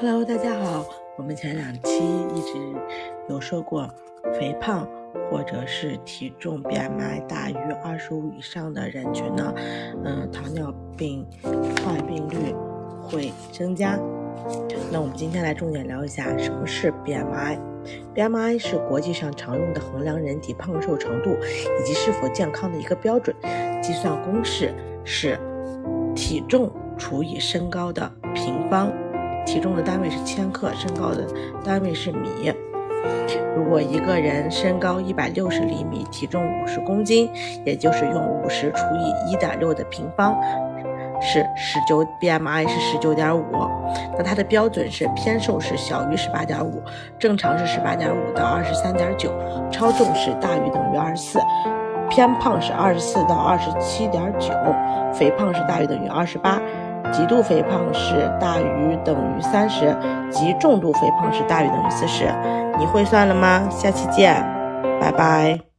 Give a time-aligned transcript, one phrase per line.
[0.00, 0.86] Hello，大家好。
[1.16, 1.98] 我们前两期
[2.32, 2.52] 一直
[3.28, 3.92] 有说过，
[4.38, 4.86] 肥胖
[5.28, 9.52] 或者是体重 BMI 大于二十五以上的人群呢，
[10.04, 11.26] 嗯，糖尿病
[11.84, 12.54] 患病率
[13.02, 13.98] 会增加。
[14.92, 17.58] 那我们今天来重点聊一下什么是 BMI。
[18.14, 23.34] BMI 是国际上常用的衡量人体胖瘦程度以及是否健康的一个标准。
[23.82, 24.72] 计算公式
[25.02, 25.36] 是
[26.14, 28.92] 体重除以身高的平方。
[29.44, 31.26] 体重的单位是千克，身高的
[31.64, 32.52] 单位是米。
[33.56, 37.28] 如果一个人身高一百六十厘米，体重五十公斤，
[37.64, 40.36] 也就是用五十除以一点六的平方，
[41.20, 43.44] 是十九，BMI 是十九点五。
[44.16, 46.80] 那它的标准是偏瘦是小于十八点五，
[47.18, 49.32] 正常是十八点五到二十三点九，
[49.72, 51.40] 超重是大于等于二十四，
[52.08, 54.52] 偏胖是二十四到二十七点九，
[55.12, 56.60] 肥胖是大于等于二十八。
[57.12, 59.96] 极度肥胖是大于等于三十，
[60.30, 62.24] 极重度肥胖是大于等于四十。
[62.78, 63.68] 你会算了吗？
[63.70, 64.34] 下期见，
[65.00, 65.68] 拜拜。